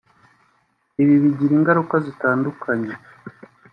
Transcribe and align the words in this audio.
Ibi 1.01 1.15
bigira 1.23 1.53
ingaruka 1.59 1.95
zitandukanye 2.05 2.93